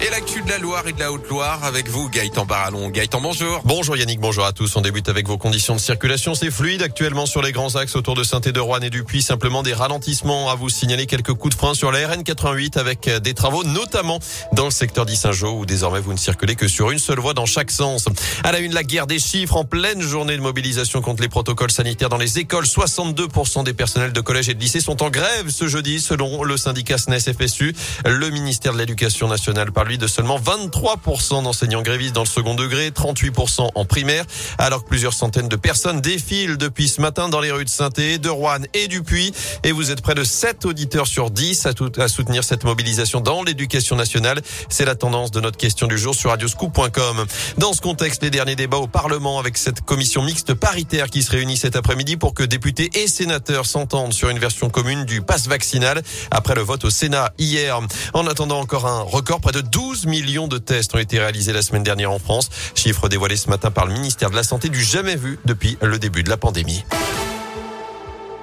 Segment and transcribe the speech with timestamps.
[0.00, 2.88] Et l'actu de la Loire et de la Haute-Loire avec vous, Gaëtan Barallon.
[2.88, 3.62] Gaëtan, bonjour.
[3.64, 4.76] Bonjour Yannick, bonjour à tous.
[4.76, 6.36] On débute avec vos conditions de circulation.
[6.36, 9.22] C'est fluide actuellement sur les grands axes autour de saint de Rouen et du Puy.
[9.22, 13.34] Simplement des ralentissements à vous signaler quelques coups de frein sur la RN88 avec des
[13.34, 14.20] travaux, notamment
[14.52, 17.46] dans le secteur d'Issingeau où désormais vous ne circulez que sur une seule voie dans
[17.46, 18.04] chaque sens.
[18.44, 21.72] À la une, la guerre des chiffres en pleine journée de mobilisation contre les protocoles
[21.72, 22.66] sanitaires dans les écoles.
[22.66, 26.56] 62% des personnels de collège et de lycée sont en grève ce jeudi selon le
[26.56, 27.74] syndicat SNES FSU.
[28.06, 32.90] Le ministère de l'Éducation nationale parle de seulement 23% d'enseignants grévistes dans le second degré,
[32.90, 34.24] 38% en primaire,
[34.58, 37.88] alors que plusieurs centaines de personnes défilent depuis ce matin dans les rues de saint
[37.88, 39.32] de Rouen et du Puy.
[39.64, 43.20] Et vous êtes près de 7 auditeurs sur 10 à, tout, à soutenir cette mobilisation
[43.20, 44.40] dans l'éducation nationale.
[44.68, 47.24] C'est la tendance de notre question du jour sur radioscoop.com.
[47.56, 51.30] Dans ce contexte, les derniers débats au Parlement avec cette commission mixte paritaire qui se
[51.30, 55.48] réunit cet après-midi pour que députés et sénateurs s'entendent sur une version commune du pass
[55.48, 57.80] vaccinal après le vote au Sénat hier.
[58.14, 61.62] En attendant encore un record, près de 12 millions de tests ont été réalisés la
[61.62, 62.50] semaine dernière en France.
[62.74, 65.98] Chiffre dévoilé ce matin par le ministère de la Santé du jamais vu depuis le
[65.98, 66.84] début de la pandémie.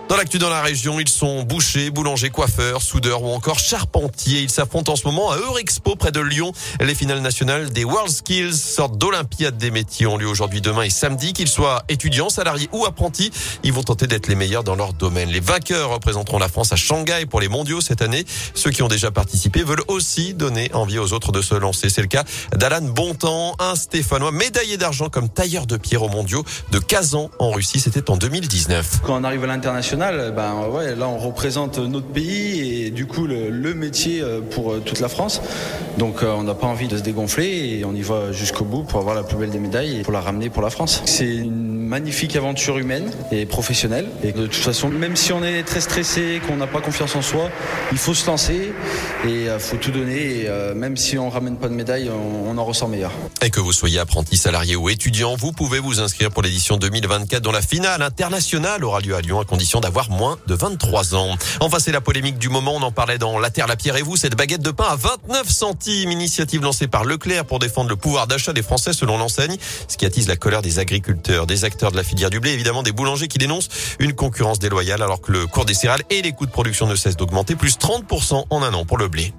[0.07, 4.41] Dans l'actu dans la région, ils sont bouchers, boulangers, coiffeurs, soudeurs ou encore charpentiers.
[4.41, 6.51] Ils s'affrontent en ce moment à Eurexpo près de Lyon.
[6.79, 10.91] Les finales nationales des World Skills, sorte d'Olympiade des métiers, ont lieu aujourd'hui, demain et
[10.91, 11.33] samedi.
[11.33, 13.31] Qu'ils soient étudiants, salariés ou apprentis,
[13.63, 15.29] ils vont tenter d'être les meilleurs dans leur domaine.
[15.29, 18.25] Les vainqueurs représenteront la France à Shanghai pour les mondiaux cette année.
[18.53, 21.89] Ceux qui ont déjà participé veulent aussi donner envie aux autres de se lancer.
[21.89, 26.45] C'est le cas d'Alan Bontemps, un Stéphanois médaillé d'argent comme tailleur de pierre aux mondiaux
[26.69, 27.79] de Kazan en Russie.
[27.79, 29.01] C'était en 2019.
[29.03, 33.27] Quand on arrive à l'international, ben ouais, là on représente notre pays et du coup
[33.27, 35.41] le, métier euh, pour euh, toute la France.
[35.97, 38.83] Donc euh, on n'a pas envie de se dégonfler et on y va jusqu'au bout
[38.83, 41.01] pour avoir la plus belle des médailles et pour la ramener pour la France.
[41.05, 44.07] C'est une magnifique aventure humaine et professionnelle.
[44.23, 47.21] Et de toute façon, même si on est très stressé, qu'on n'a pas confiance en
[47.21, 47.49] soi,
[47.91, 48.73] il faut se lancer
[49.27, 50.45] et il faut tout donner.
[50.45, 53.11] Et même si on ramène pas de médaille, on, on en ressort meilleur.
[53.41, 57.41] Et que vous soyez apprenti, salarié ou étudiant, vous pouvez vous inscrire pour l'édition 2024
[57.41, 61.35] dont la finale internationale aura lieu à Lyon à condition d'avoir moins de 23 ans.
[61.59, 62.73] Enfin, c'est la polémique du moment.
[62.75, 64.17] On en parlait dans La Terre, la Pierre et vous.
[64.17, 68.27] Cette baguette de pain à 29 centimes, initiative lancée par Leclerc pour défendre le pouvoir
[68.27, 69.57] d'achat des Français selon l'enseigne,
[69.87, 72.83] ce qui attise la colère des agriculteurs, des acteurs de la filière du blé, évidemment
[72.83, 73.69] des boulangers qui dénoncent
[73.99, 76.95] une concurrence déloyale alors que le cours des céréales et les coûts de production ne
[76.95, 79.33] cessent d'augmenter, plus 30% en un an pour le blé.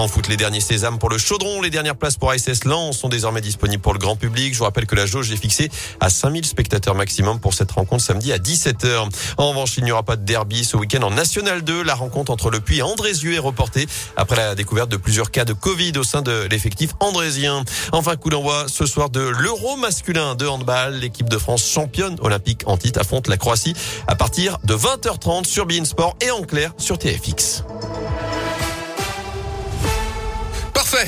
[0.00, 1.60] En foot, les derniers sésames pour le chaudron.
[1.60, 4.54] Les dernières places pour ASS Lens sont désormais disponibles pour le grand public.
[4.54, 8.02] Je vous rappelle que la jauge est fixée à 5000 spectateurs maximum pour cette rencontre
[8.02, 9.10] samedi à 17h.
[9.36, 11.82] En revanche, il n'y aura pas de derby ce week-end en National 2.
[11.82, 15.44] La rencontre entre le Puy et Andrézieux est reportée après la découverte de plusieurs cas
[15.44, 17.62] de Covid au sein de l'effectif andrésien.
[17.92, 20.94] Enfin, coup d'envoi ce soir de l'Euro masculin de handball.
[20.94, 23.74] L'équipe de France championne olympique en titre affronte la Croatie
[24.08, 27.64] à partir de 20h30 sur Bein Sport et en clair sur TFX.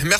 [0.04, 0.12] Merci.